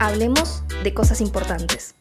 [0.00, 1.96] Hablemos de cosas importantes.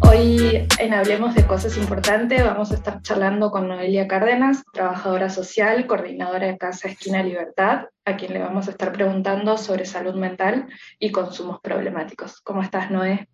[0.00, 5.84] Hoy en Hablemos de Cosas Importantes vamos a estar charlando con Noelia Cárdenas, trabajadora social,
[5.88, 10.68] coordinadora de Casa Esquina Libertad, a quien le vamos a estar preguntando sobre salud mental
[11.00, 12.40] y consumos problemáticos.
[12.42, 13.28] ¿Cómo estás, Noé?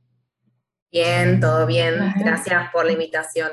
[0.90, 2.14] Bien, todo bien.
[2.16, 3.50] Gracias por la invitación.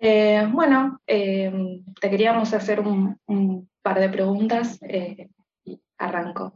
[0.00, 3.20] Eh, bueno, eh, te queríamos hacer un,
[3.82, 5.28] par de preguntas eh,
[5.64, 6.54] y arranco.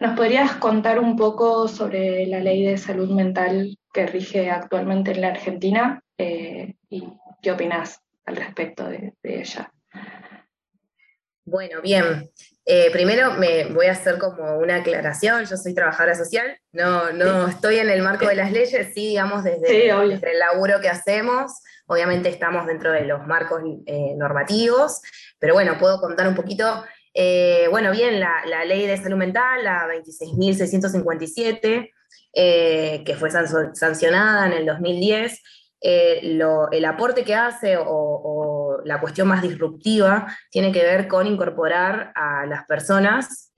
[0.00, 5.20] ¿Nos podrías contar un poco sobre la ley de salud mental que rige actualmente en
[5.20, 7.08] la Argentina y
[7.42, 9.72] qué opinas al respecto de, de ella?
[11.50, 12.30] Bueno, bien.
[12.92, 15.46] primero me voy a hacer como una aclaración.
[15.46, 19.44] Yo soy trabajadora social, no, no estoy en el marco de las leyes, sí, digamos,
[19.44, 21.52] desde, desde el laburo que hacemos.
[21.86, 25.00] Obviamente estamos dentro de los marcos eh, normativos,
[25.38, 26.84] pero bueno, puedo contar un poquito.
[27.14, 31.90] Eh, bueno, bien, la, ley de salud mental, la 26.657,
[32.34, 35.42] eh, que fue sancionada en el 2010,
[35.80, 42.46] el aporte que hace o, la cuestión más disruptiva tiene que ver con incorporar a
[42.46, 43.52] las personas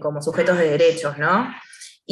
[0.00, 1.48] como sujetos de derechos, ¿no?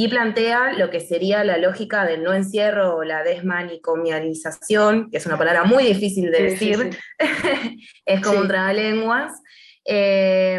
[0.02, 5.26] Y plantea lo que sería la lógica del no encierro o la desmanicomialización, que es
[5.26, 6.96] una palabra muy difícil de decir,
[8.06, 9.30] es como un trabalenguas,
[9.84, 10.58] eh,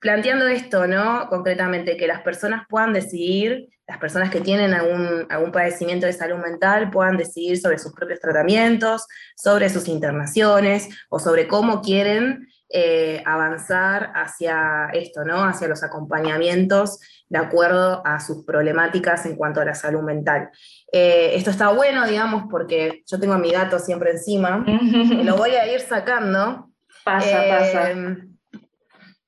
[0.00, 1.28] planteando esto, ¿no?
[1.28, 6.38] Concretamente, que las personas puedan decidir, las personas que tienen algún, algún padecimiento de salud
[6.38, 13.22] mental puedan decidir sobre sus propios tratamientos, sobre sus internaciones o sobre cómo quieren eh,
[13.24, 15.42] avanzar hacia esto, ¿no?
[15.42, 20.50] Hacia los acompañamientos de acuerdo a sus problemáticas en cuanto a la salud mental.
[20.92, 25.36] Eh, esto está bueno, digamos, porque yo tengo a mi gato siempre encima, y lo
[25.36, 26.66] voy a ir sacando.
[27.04, 27.90] Pasa, pasa.
[27.90, 28.16] Eh,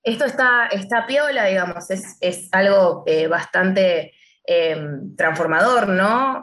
[0.03, 4.13] esto está, está piola, digamos, es, es algo bastante
[5.17, 6.43] transformador, ¿no?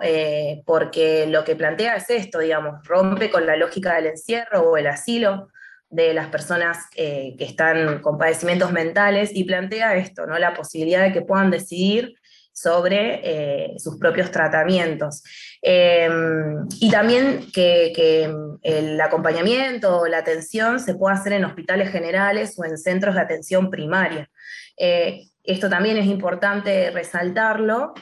[0.65, 4.87] porque lo que plantea es esto, digamos, rompe con la lógica del encierro o el
[4.87, 5.49] asilo,
[5.89, 10.37] de las personas eh, que están con padecimientos mentales y plantea esto, ¿no?
[10.37, 12.15] la posibilidad de que puedan decidir
[12.51, 15.23] sobre eh, sus propios tratamientos.
[15.61, 18.33] Em, y también que,
[18.63, 23.21] el acompañamiento o la atención se pueda hacer en hospitales generales o en centros de
[23.21, 24.27] atención primaria.
[24.75, 27.93] Eh, esto también es importante resaltarlo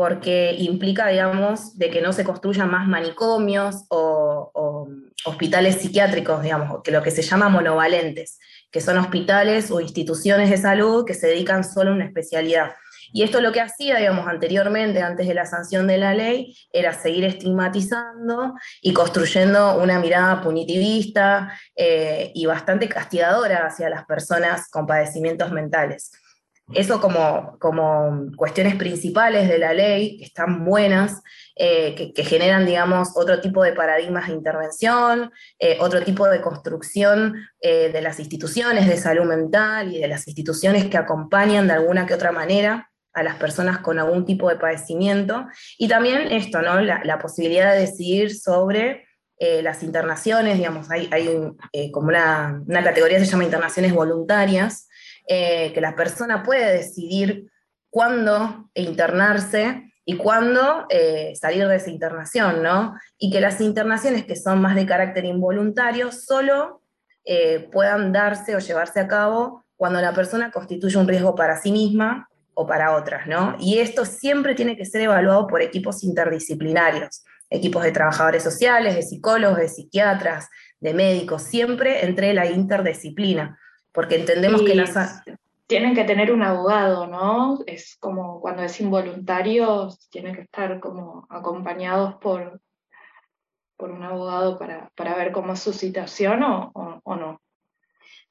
[0.00, 4.88] porque implica, digamos, de que no se construyan más manicomios o,
[5.26, 8.38] hospitales psiquiátricos, digamos, que lo que se llama monovalentes,
[8.70, 12.70] que son hospitales o instituciones de salud que se dedican solo a una especialidad.
[13.12, 16.94] Y esto lo que hacía, digamos, anteriormente, antes de la sanción de la ley, era
[16.94, 24.86] seguir estigmatizando y construyendo una mirada punitivista eh, y bastante castigadora hacia las personas con
[24.86, 26.12] padecimientos mentales.
[26.72, 31.20] Eso como, como cuestiones principales de la ley, que están buenas,
[31.56, 37.34] eh, que, generan, digamos, otro tipo de paradigmas de intervención, eh, otro tipo de construcción
[37.60, 42.06] eh, de las instituciones de salud mental y de las instituciones que acompañan de alguna
[42.06, 45.46] que otra manera a las personas con algún tipo de padecimiento.
[45.76, 46.80] Y también esto, ¿no?
[46.80, 49.06] La, posibilidad de decidir sobre
[49.62, 54.86] las internaciones, digamos, hay, hay como una, una categoría que se llama internaciones voluntarias,
[55.26, 57.50] eh, que la persona puede decidir
[57.90, 62.94] cuándo internarse y cuándo eh, salir de esa internación, ¿no?
[63.18, 66.82] Y que las internaciones que son más de carácter involuntario solo
[67.24, 71.70] eh, puedan darse o llevarse a cabo cuando la persona constituye un riesgo para sí
[71.70, 73.56] misma o para otras, ¿no?
[73.60, 79.02] Y esto siempre tiene que ser evaluado por equipos interdisciplinarios, equipos de trabajadores sociales, de
[79.02, 80.48] psicólogos, de psiquiatras,
[80.80, 83.58] de médicos, siempre entre la interdisciplina
[83.92, 85.22] porque entendemos que las...
[85.66, 87.60] Tienen que tener un abogado, ¿no?
[87.64, 92.60] Es como cuando es involuntario, tienen que estar como acompañados por,
[93.76, 96.72] por un abogado para, ver cómo es su situación o,
[97.04, 97.40] o, no.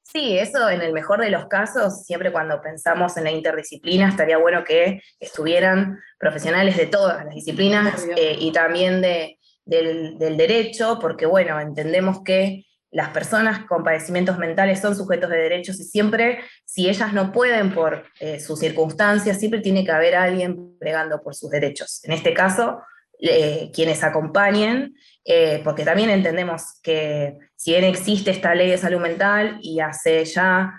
[0.03, 4.37] Sí, eso en el mejor de los casos, siempre cuando pensamos en la interdisciplina, estaría
[4.37, 10.97] bueno que estuvieran profesionales de todas las disciplinas eh, y también de, del, del, derecho,
[10.99, 16.39] porque bueno, entendemos que las personas con padecimientos mentales son sujetos de derechos y siempre,
[16.65, 21.35] si ellas no pueden por eh, sus circunstancias, siempre tiene que haber alguien pregando por
[21.35, 22.03] sus derechos.
[22.03, 22.81] En este caso,
[23.19, 28.99] eh, quienes acompañen, eh, porque también entendemos que si bien existe esta ley de salud
[28.99, 30.73] mental y hace ya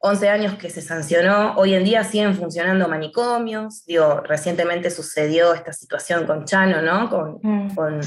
[0.00, 5.72] 11 años que se sancionó, hoy en día siguen funcionando manicomios, digo, recientemente sucedió esta
[5.72, 7.08] situación con Chano, ¿no?
[7.08, 8.00] Con, mm,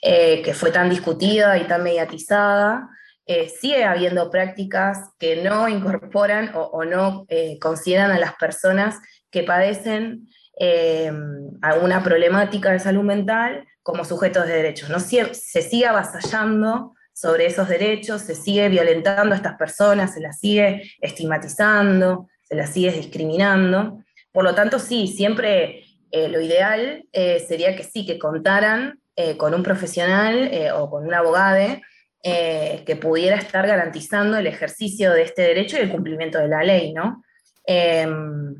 [0.00, 2.88] que fue tan discutida y tan mediatizada.
[3.26, 8.96] Eh, sigue habiendo prácticas que no incorporan o, no eh, consideran a las personas
[9.30, 10.28] que padecen
[11.62, 14.90] alguna problemática de salud mental como sujetos de derechos.
[14.90, 15.00] ¿no?
[15.00, 20.92] Se, sigue avasallando sobre esos derechos, se sigue violentando a estas personas, se las sigue
[21.00, 24.04] estigmatizando, se las sigue discriminando.
[24.30, 29.62] Por lo tanto, sí, siempre lo ideal sería que sí, que contaran eh, con un
[29.62, 31.78] profesional eh, o con un abogado
[32.22, 36.62] eh, que pudiera estar garantizando el ejercicio de este derecho y el cumplimiento de la
[36.62, 37.24] ley, ¿no?
[37.66, 38.54] Em,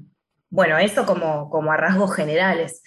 [0.51, 2.83] bueno, eso como, como, a rasgos generales.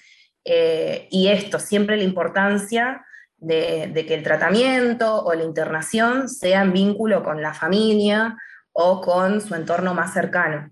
[0.45, 3.05] y esto, siempre la importancia
[3.37, 8.37] de, de, que el tratamiento o la internación sea en vínculo con la familia
[8.71, 10.71] o con su entorno más cercano.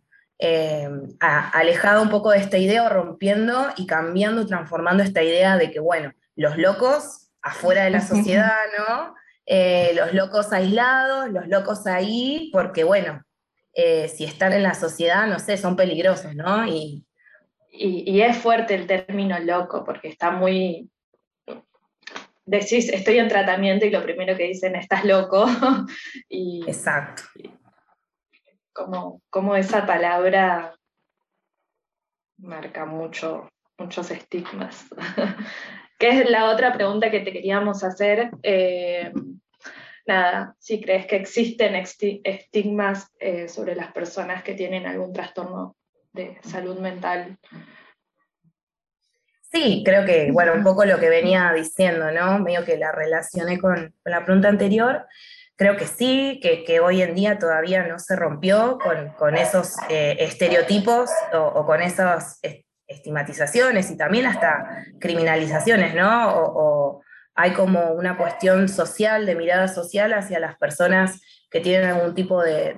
[1.19, 5.71] alejado un poco de esta idea o rompiendo y cambiando y transformando esta idea de
[5.71, 9.15] que, bueno, los locos afuera de la sociedad, ¿no?
[9.45, 13.21] Eh, los locos aislados, los locos ahí, porque bueno,
[13.73, 16.65] eh, si están en la sociedad, no sé, son peligrosos, ¿no?
[16.65, 17.05] Y,
[17.71, 20.89] y, es fuerte el término loco, porque está muy...
[22.45, 25.45] Decís, estoy en tratamiento y lo primero que dicen, estás loco.
[26.29, 27.23] y, Exacto.
[28.71, 30.75] Como, como esa palabra
[32.37, 34.85] marca mucho, muchos estigmas.
[35.97, 38.29] que es la otra pregunta que te queríamos hacer.
[38.43, 39.11] Eh,
[40.05, 45.75] nada, si crees que existen estigmas eh, sobre las personas que tienen algún trastorno
[46.11, 47.37] de salud mental.
[49.53, 52.39] Sí, creo que, bueno, un poco lo que venía diciendo, ¿no?
[52.39, 55.05] Medio que la relacioné con, la pregunta anterior.
[55.55, 58.79] Creo que sí, que, hoy en día todavía no se rompió
[59.17, 62.39] con, esos eh, estereotipos o, con esos
[62.87, 66.33] estigmatizaciones y también hasta criminalizaciones, ¿no?
[66.35, 67.03] O,
[67.35, 72.41] hay como una cuestión social, de mirada social hacia las personas que tienen algún tipo
[72.41, 72.75] de,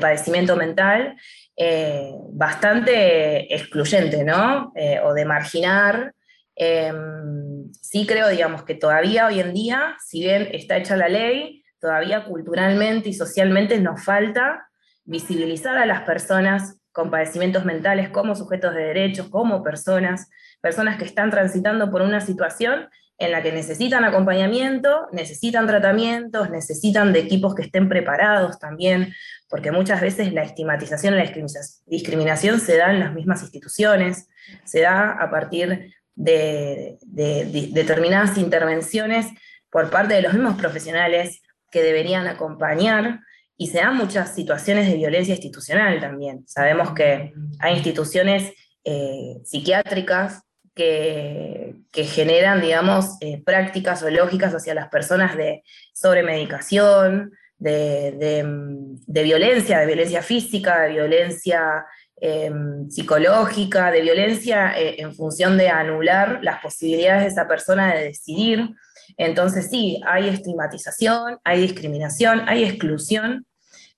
[0.00, 1.16] padecimiento mental,
[1.56, 4.72] eh, bastante excluyente, ¿no?
[4.76, 6.14] Eh, o de marginar.
[6.54, 11.64] Em, sí creo, digamos, que todavía hoy en día, si bien está hecha la ley,
[11.80, 14.68] todavía culturalmente y socialmente nos falta
[15.04, 20.30] visibilizar a las personas con padecimientos mentales como sujetos de derechos, como personas,
[20.60, 27.12] personas que están transitando por una situación en la que necesitan acompañamiento, necesitan tratamientos, necesitan
[27.12, 29.14] de equipos que estén preparados también,
[29.48, 31.32] porque muchas veces la estigmatización y la
[31.86, 34.28] discriminación se da en las mismas instituciones,
[34.64, 39.26] se da a partir de, de determinadas intervenciones
[39.70, 43.20] por parte de los mismos profesionales que deberían acompañar
[43.56, 46.46] y se dan muchas situaciones de violencia institucional también.
[46.46, 48.52] Sabemos que hay instituciones
[48.84, 50.45] eh, psiquiátricas
[50.76, 51.74] que,
[52.04, 55.64] generan, digamos, eh, prácticas o lógicas hacia las personas de
[55.94, 58.44] sobremedicación, de,
[59.06, 61.86] de, violencia, de violencia física, de violencia
[62.20, 68.04] em, psicológica, de violencia eh, en función de anular las posibilidades de esa persona de
[68.04, 68.68] decidir.
[69.16, 73.46] Entonces sí, hay estigmatización, hay discriminación, hay exclusión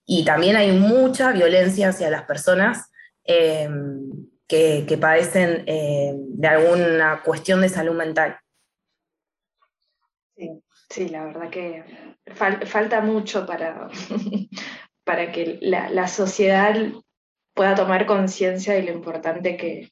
[0.07, 2.93] y también hay mucha violencia hacia las personas
[3.25, 8.39] em, que, padecen em, de alguna cuestión de salud mental.
[10.91, 11.85] Sí, la verdad que
[12.35, 13.89] falta mucho para,
[15.05, 16.75] para que la, sociedad
[17.55, 19.91] pueda tomar conciencia de lo importante que,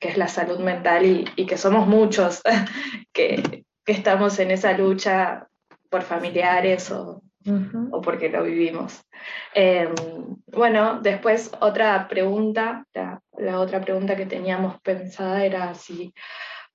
[0.00, 1.04] es la salud mental
[1.36, 2.40] y, que somos muchos
[3.12, 5.48] que, que estamos en esa lucha
[5.90, 7.22] por familiares o,
[7.90, 9.00] o porque lo vivimos.
[9.54, 9.94] Em,
[10.46, 16.12] bueno, después otra pregunta, la, otra pregunta que teníamos pensada era si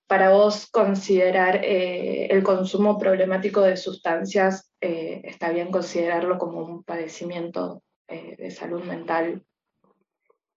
[0.07, 6.83] para vos considerar eh, el consumo problemático de sustancias eh, está bien considerarlo como un
[6.83, 9.43] padecimiento eh, de salud mental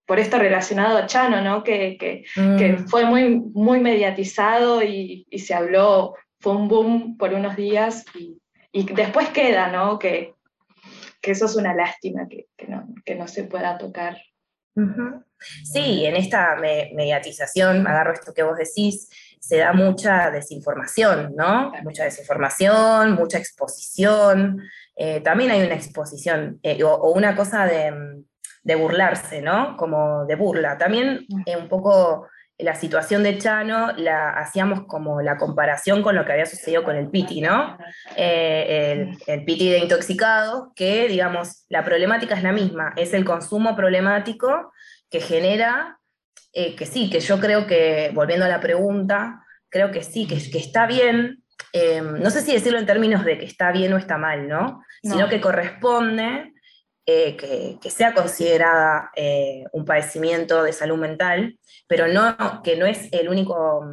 [0.07, 1.63] por esto relacionado a Chano, ¿no?
[1.63, 2.87] Que, mm.
[2.87, 8.39] fue muy, muy mediatizado y, se habló fue un boom por unos días y,
[8.83, 9.99] después queda, ¿no?
[9.99, 10.35] Que,
[11.21, 12.47] eso es una lástima que,
[13.15, 14.17] no, se pueda tocar.
[15.63, 21.71] Sí, en esta mediatización, agarro esto que vos decís, se da mucha desinformación, ¿no?
[21.83, 24.61] Mucha desinformación, mucha exposición.
[24.95, 28.23] Eh, también hay una exposición eh, o, una cosa de,
[28.63, 29.75] de, burlarse, ¿no?
[29.77, 30.77] Como de burla.
[30.77, 32.27] También eh, un poco
[32.59, 36.95] la situación de Chano la hacíamos como la comparación con lo que había sucedido con
[36.95, 37.77] el Piti, ¿no?
[38.15, 43.75] Eh, el, Piti de intoxicado, que digamos, la problemática es la misma, es el consumo
[43.75, 44.73] problemático
[45.09, 45.99] que genera,
[46.51, 50.37] eh, que sí, que yo creo que, volviendo a la pregunta, creo que sí, que,
[50.49, 51.43] que está bien
[52.19, 54.83] no sé si decirlo en términos de que está bien o está mal, ¿no?
[55.03, 56.53] Sino que corresponde
[57.07, 59.11] que, sea considerada
[59.71, 63.85] un padecimiento de salud mental, pero no, que no es el único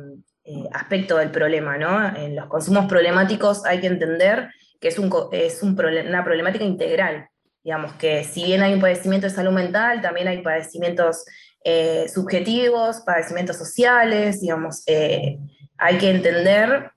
[0.72, 2.16] aspecto del problema, ¿no?
[2.16, 7.28] En los consumos problemáticos hay que entender que es, un, es una problemática integral,
[7.64, 11.24] digamos que si bien hay un padecimiento de salud mental, también hay padecimientos
[11.64, 15.38] eh, subjetivos, padecimientos sociales, digamos, eh,
[15.78, 16.90] hay que entender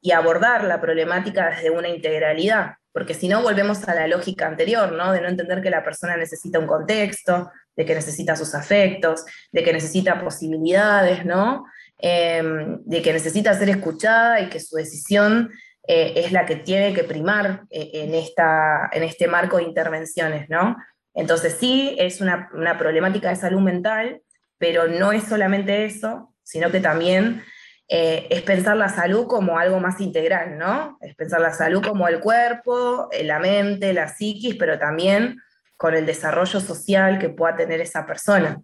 [0.00, 4.90] y abordar la problemática desde una integralidad, porque si no volvemos a la lógica anterior,
[4.90, 5.12] ¿no?
[5.12, 9.62] De no entender que la persona necesita un contexto, de que necesita sus afectos, de
[9.62, 11.66] que necesita posibilidades, ¿no?
[11.98, 15.50] Em, de que necesita ser escuchada y que su decisión
[15.86, 20.78] eh, es la que tiene que primar en, esta, en este marco de intervenciones, ¿no?
[21.12, 22.48] Entonces sí, es una,
[22.78, 24.22] problemática de salud mental,
[24.56, 27.42] pero no es solamente eso, sino que también
[27.88, 30.98] eh, es pensar la salud como algo más integral, ¿no?
[31.00, 35.40] Es pensar la salud como el cuerpo, eh, la mente, la psiquis, pero también
[35.76, 38.60] con el desarrollo social que pueda tener esa persona.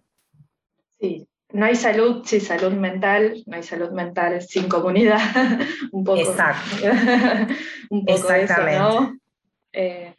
[0.99, 5.19] Sí, no hay salud sin salud mental, no hay salud mental sin comunidad.
[5.91, 6.19] un poco.
[6.19, 6.75] Exacto.
[7.89, 8.79] un poco Exactamente.
[8.79, 9.17] ¿no?
[9.71, 10.15] Eh,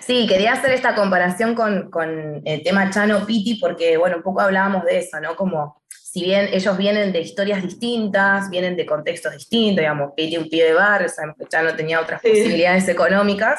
[0.00, 4.84] Sí, quería hacer esta comparación con, el tema Chano Piti, porque, bueno, un poco hablábamos
[4.84, 5.36] de eso, ¿no?
[5.36, 5.82] Como
[6.14, 10.66] si bien ellos vienen de historias distintas, vienen de contextos distintos, digamos, Piti un pie
[10.66, 13.58] de barrio, sabemos que Chano tenía otras posibilidades económicas,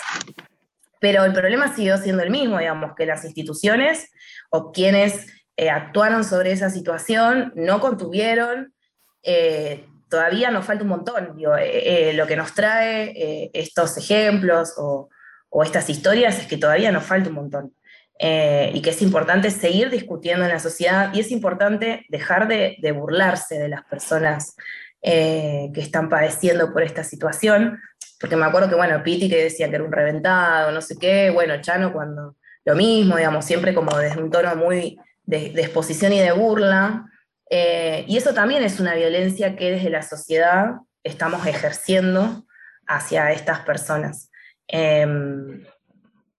[1.02, 4.10] pero el problema siguió siendo el mismo, digamos, que las instituciones
[4.52, 8.74] o quienes eh, actuaron sobre esa situación no contuvieron,
[9.22, 15.10] eh, todavía nos falta un montón, eh, lo que nos trae estos ejemplos o
[15.58, 17.74] o estas historias es que todavía nos falta un montón.
[18.18, 22.78] Eh, y que es importante seguir discutiendo en la sociedad y es importante dejar de,
[22.94, 24.56] burlarse de las personas
[25.02, 27.78] eh, que están padeciendo por esta situación,
[28.20, 31.30] porque me acuerdo que, bueno, Piti que decía que era un reventado, no sé qué,
[31.30, 36.20] bueno, Chano cuando lo mismo, digamos, siempre como desde un tono muy de, exposición y
[36.20, 37.06] de burla,
[37.50, 42.46] eh, y eso también es una violencia que desde la sociedad estamos ejerciendo
[42.88, 44.32] hacia estas personas.
[44.68, 45.64] Em,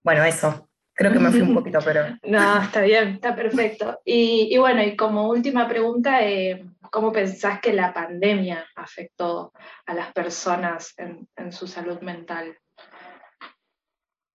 [0.02, 0.65] bueno, eso.
[0.96, 2.06] Creo que me fui un poquito, pero...
[2.22, 4.00] No, está bien, está perfecto.
[4.04, 9.52] Y, bueno, y como última pregunta, eh, ¿cómo pensás que la pandemia afectó
[9.84, 12.56] a las personas en, su salud mental?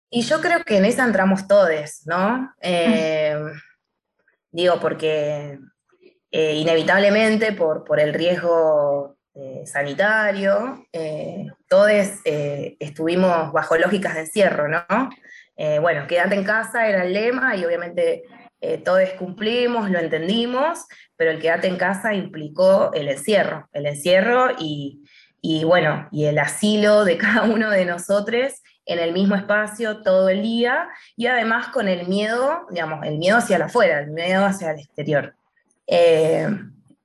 [0.10, 2.52] Y yo creo que en esa entramos todos, ¿no?
[2.60, 3.52] Em,
[4.52, 5.60] digo, porque
[6.32, 11.92] eh, inevitablemente por, por el riesgo eh, sanitario, eh, todos
[12.26, 14.84] eh, estuvimos bajo lógicas de encierro, ¿no?
[15.82, 18.24] Bueno, quédate en casa era el lema y obviamente
[18.84, 20.86] todos cumplimos, lo entendimos,
[21.16, 25.04] pero el quédate en casa implicó el encierro, el encierro y,
[25.64, 30.42] bueno, y el asilo de cada uno de nosotros en el mismo espacio todo el
[30.42, 34.80] día y además con el miedo, digamos, el miedo hacia afuera, el miedo hacia el
[34.80, 35.34] exterior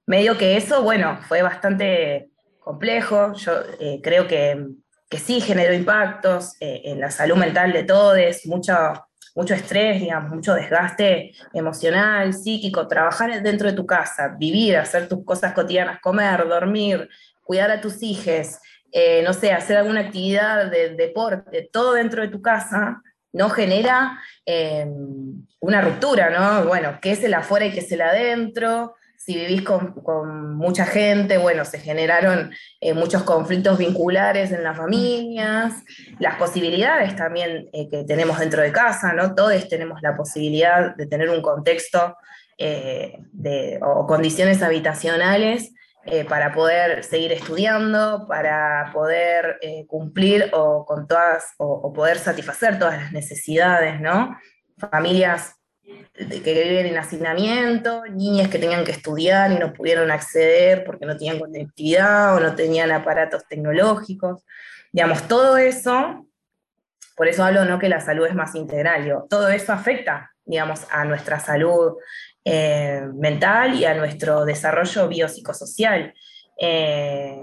[0.06, 2.30] medio que eso, bueno, fue bastante
[2.60, 3.32] complejo.
[3.34, 4.66] Yo eh, creo que,
[5.18, 8.16] sí generó impactos eh, en la salud mental de todos,
[8.46, 8.74] mucho,
[9.34, 15.24] mucho estrés, digamos, mucho desgaste emocional, psíquico, trabajar dentro de tu casa, vivir, hacer tus
[15.24, 17.08] cosas cotidianas, comer, dormir,
[17.42, 18.58] cuidar a tus hijos,
[18.90, 23.02] eh, no sé, hacer alguna actividad de deporte, todo dentro de tu casa,
[23.32, 24.20] no genera
[25.60, 26.66] una ruptura, ¿no?
[26.66, 31.38] Bueno, qué es el afuera y qué es el adentro, si vivís con, mucha gente,
[31.38, 35.74] bueno, se generaron eh, muchos conflictos vinculares en las familias,
[36.18, 39.34] las posibilidades también eh, que tenemos dentro de casa, ¿no?
[39.36, 42.16] Todos tenemos la posibilidad de tener un contexto
[42.58, 45.72] eh, de, o condiciones habitacionales
[46.28, 53.12] para poder seguir estudiando, para poder cumplir o, con todas, o poder satisfacer todas las
[53.12, 54.36] necesidades, ¿no?
[54.78, 55.61] Familias
[56.14, 61.16] que viven en hacinamiento, niñas que tenían que estudiar y no pudieron acceder porque no
[61.16, 64.44] tenían conectividad o no tenían aparatos tecnológicos.
[64.92, 66.26] Digamos, todo eso,
[67.16, 67.78] por eso hablo ¿no?
[67.78, 71.96] que la salud es más integral, todo eso afecta, digamos, a nuestra salud
[72.44, 76.14] eh, mental y a nuestro desarrollo biopsicosocial.
[76.60, 77.40] Eh,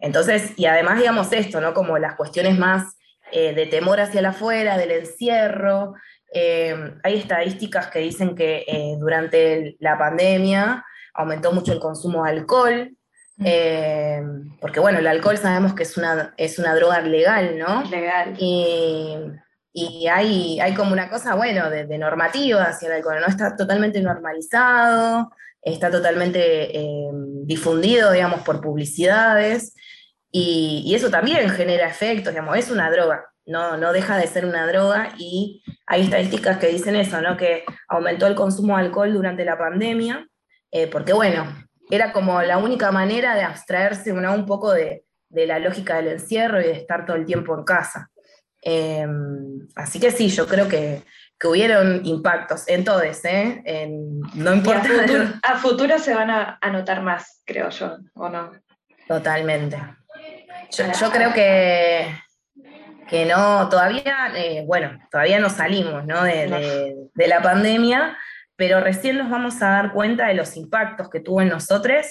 [0.00, 1.74] entonces, y además, digamos, esto, ¿no?
[1.74, 2.96] Como las cuestiones más
[3.32, 5.94] eh, de temor hacia afuera, del encierro,
[6.32, 10.84] eh, hay estadísticas que dicen que eh, durante la pandemia
[11.14, 12.90] aumentó mucho el consumo de alcohol,
[13.36, 13.44] mm.
[13.46, 14.22] eh,
[14.60, 17.82] porque bueno, el alcohol sabemos que es una, es una droga legal, ¿no?
[17.90, 18.34] Legal.
[18.38, 23.28] Y, hay, hay, como una cosa, bueno, de, normativa hacia el alcohol, ¿no?
[23.28, 25.30] Está totalmente normalizado,
[25.62, 26.72] está totalmente
[27.44, 29.74] difundido, digamos, por publicidades.
[30.32, 34.66] y, eso también genera efectos, digamos, es una droga, no, no deja de ser una
[34.66, 37.36] droga y hay estadísticas que dicen eso, ¿no?
[37.36, 40.24] Que aumentó el consumo de alcohol durante la pandemia,
[40.70, 41.52] eh, porque bueno,
[41.90, 46.64] era como la única manera de abstraerse un poco de, la lógica del encierro y
[46.66, 48.08] de estar todo el tiempo en casa.
[48.62, 51.02] Em, así que sí, yo creo que,
[51.42, 53.90] hubieron impactos en todos, ¿eh?
[54.34, 54.88] no importa.
[55.42, 58.52] A futuro, se van a, notar más, creo yo, ¿o no?
[59.08, 59.76] Totalmente.
[60.70, 62.14] Yo, creo que,
[63.10, 66.22] que no, todavía, eh, bueno, todavía no salimos ¿no?
[66.22, 68.16] De, de, la pandemia,
[68.56, 72.06] pero recién nos vamos a dar cuenta de los impactos que tuvo en nosotros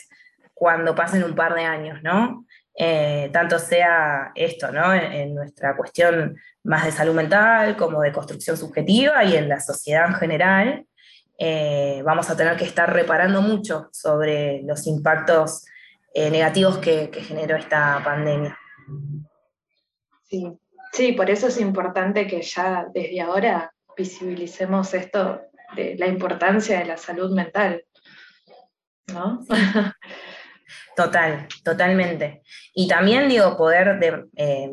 [0.54, 2.46] cuando pasen un par de años, ¿no?
[2.82, 4.94] Eh, tanto sea esto, ¿no?
[4.94, 10.08] En, nuestra cuestión más de salud mental como de construcción subjetiva y en la sociedad
[10.08, 10.86] en general,
[11.38, 15.66] eh, vamos a tener que estar reparando mucho sobre los impactos
[16.14, 18.58] eh, negativos que, generó esta pandemia.
[20.30, 20.58] Sí.
[20.94, 25.42] Sí, por eso es importante que ya desde ahora visibilicemos esto
[25.76, 27.84] de la importancia de la salud mental,
[29.08, 29.46] ¿no?
[30.96, 32.42] Total, totalmente.
[32.74, 34.70] Y también, digo, poder eh,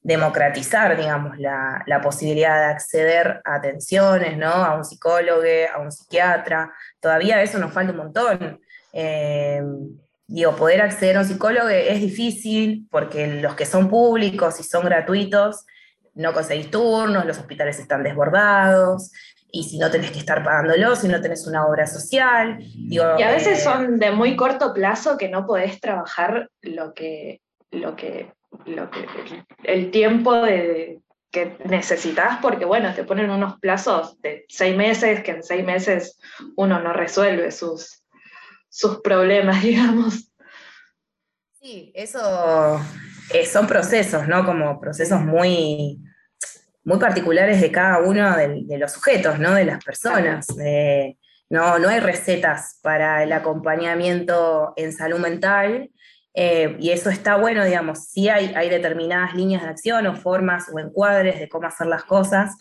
[0.00, 4.46] democratizar, digamos, la, posibilidad de acceder a atenciones, ¿no?
[4.46, 5.42] A un psicólogo,
[5.74, 6.72] a un psiquiatra.
[7.00, 8.60] Todavía eso nos falta un montón.
[8.92, 9.60] Eh,
[10.30, 14.84] digo, poder acceder a un psicólogo es difícil porque los que son públicos y son
[14.84, 15.66] gratuitos,
[16.14, 19.10] no conseguís turnos, los hospitales están desbordados,
[19.52, 22.58] y si no tenés que estar pagándolo, si no tenés una obra social.
[22.60, 27.40] y a veces eh, son de muy corto plazo que no podés trabajar lo que,
[27.72, 28.32] lo que,
[28.66, 29.06] lo que
[29.64, 31.00] el, tiempo de,
[31.32, 36.20] que necesitas, porque bueno, te ponen unos plazos de seis meses, que en seis meses
[36.54, 37.99] uno no resuelve sus,
[38.70, 40.32] sus problemas, digamos.
[41.60, 42.80] Sí, eso
[43.34, 44.46] eh, son procesos, ¿no?
[44.46, 46.00] Como procesos muy
[46.82, 49.52] muy particulares de cada uno de, los sujetos, ¿no?
[49.52, 50.46] de las personas.
[51.50, 55.90] no, no hay recetas para el acompañamiento en salud mental,
[56.34, 60.66] eh, y eso está bueno, digamos, sí hay, hay determinadas líneas de acción o formas
[60.72, 62.56] o encuadres de cómo hacer las cosas,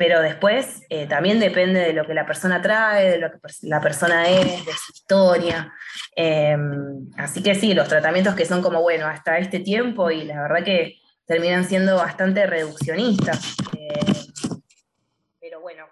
[0.00, 3.82] pero después eh, también depende de lo que la persona trae, de lo que la
[3.82, 5.74] persona es, de su historia.
[6.16, 10.40] Em, así que sí, los tratamientos que son como, bueno, hasta este tiempo, y la
[10.40, 13.56] verdad que terminan siendo bastante reduccionistas.
[13.76, 14.22] Eh,
[15.38, 15.84] pero bueno,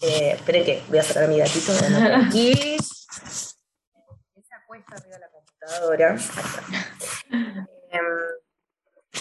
[0.00, 1.72] eh, esperen que voy a cerrar mi gatito
[2.24, 2.76] aquí.
[4.36, 6.16] Esa cuesta arriba de la computadora.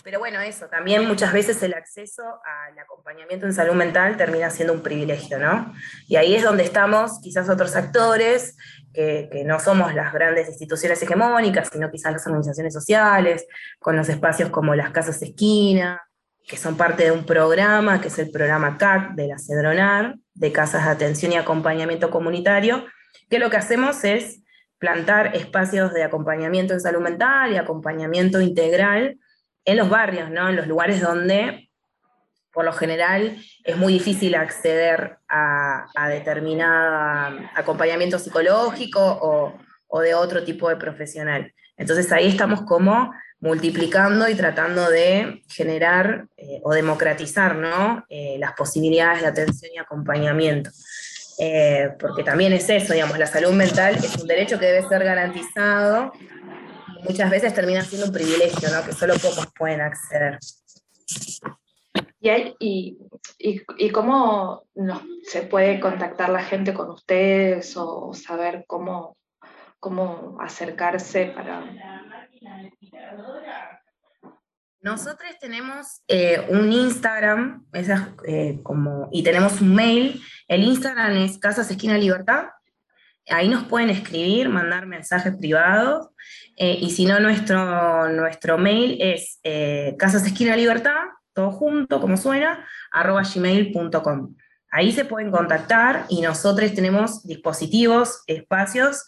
[0.05, 4.71] Pero bueno, eso, también muchas veces el acceso al acompañamiento en salud mental termina siendo
[4.71, 5.73] un privilegio, ¿no?
[6.07, 8.55] Y ahí es donde estamos quizás otros actores,
[8.93, 13.47] que, no somos las grandes instituciones hegemónicas, sino quizás las organizaciones sociales,
[13.79, 16.03] con los espacios como las casas esquina,
[16.47, 20.51] que son parte de un programa, que es el programa CAC de la CEDRONAR, de
[20.51, 22.85] Casas de Atención y Acompañamiento Comunitario,
[23.27, 24.43] que lo que hacemos es
[24.77, 29.17] plantar espacios de acompañamiento en salud mental y acompañamiento integral
[29.65, 30.47] en los barrios, ¿no?
[30.47, 31.69] en los lugares donde
[32.55, 39.01] por lo general es muy difícil acceder a, determinado acompañamiento psicológico
[39.89, 41.53] o, de otro tipo de profesional.
[41.77, 48.05] Entonces ahí estamos como multiplicando y tratando de generar eh, o democratizar ¿no?
[48.09, 50.69] Eh, las posibilidades de atención y acompañamiento.
[51.39, 55.03] Eh, porque también es eso, digamos, la salud mental es un derecho que debe ser
[55.03, 56.13] garantizado
[57.07, 58.83] muchas veces termina siendo un privilegio, ¿no?
[58.85, 60.39] Que solo pocos pueden acceder.
[62.59, 62.97] ¿Y,
[63.37, 64.63] y, cómo
[65.23, 69.15] se puede contactar la gente con ustedes o saber cómo,
[69.79, 71.63] cómo acercarse para...
[74.81, 77.65] Nosotros tenemos eh, un Instagram
[78.27, 80.21] eh, como, y tenemos un mail.
[80.47, 82.45] El Instagram es Casas Esquina Libertad
[83.29, 86.09] Ahí nos pueden escribir, mandar mensajes privados,
[86.57, 92.17] eh, y si no, nuestro, nuestro mail es eh, Casas Esquina Libertad, todo junto, como
[92.17, 94.35] suena, arroba gmail.com.
[94.71, 99.05] Ahí se pueden contactar y nosotros tenemos dispositivos, espacios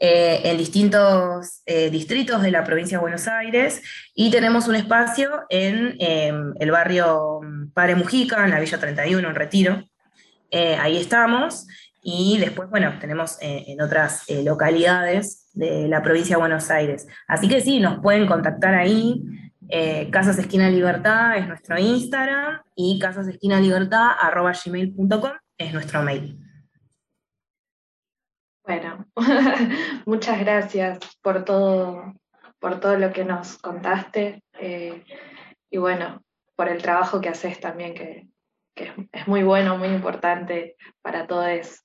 [0.00, 3.82] eh, en distintos distritos de la provincia de Buenos Aires
[4.14, 7.40] y tenemos un espacio en em, el barrio
[7.74, 9.84] Pare Mujica, en la Villa 31, en Retiro.
[10.52, 11.66] ahí estamos
[12.02, 17.08] y después, bueno, tenemos eh, en otras eh, localidades de la provincia de Buenos Aires.
[17.26, 19.22] Así que sí, nos pueden contactar ahí.
[19.68, 26.38] Eh, Casas Esquina Libertad es nuestro Instagram y casasesquinalibertad.gmail.com es nuestro mail.
[28.64, 29.06] Bueno,
[30.06, 32.14] muchas gracias por todo,
[32.58, 35.04] por todo lo que nos contaste eh,
[35.70, 36.22] y bueno,
[36.54, 38.28] por el trabajo que haces también, que,
[39.12, 41.84] es muy bueno, muy importante para todos.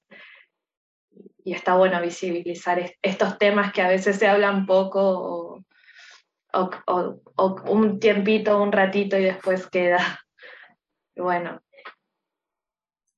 [1.45, 5.59] Y está bueno visibilizar estos temas que a veces se hablan poco
[6.53, 6.69] o,
[7.67, 10.19] un tiempito, un ratito y después queda.
[11.15, 11.61] bueno,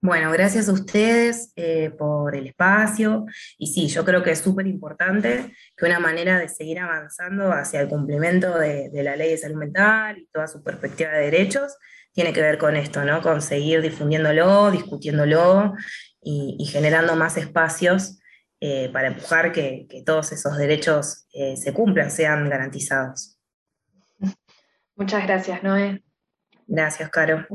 [0.05, 3.25] bueno, gracias a ustedes eh, por el espacio.
[3.57, 7.81] Y sí, yo creo que es súper importante que una manera de seguir avanzando hacia
[7.81, 11.75] el cumplimiento de, la ley de salud mental y toda su perspectiva de derechos
[12.15, 13.21] tiene que ver con esto, ¿no?
[13.21, 15.75] Con seguir difundiéndolo, discutiéndolo
[16.21, 18.19] y, generando más espacios
[18.61, 23.37] eh, para empujar que, todos esos derechos eh, se cumplan, sean garantizados.
[24.95, 26.03] Muchas gracias, Noé.
[26.67, 27.45] Gracias, Caro.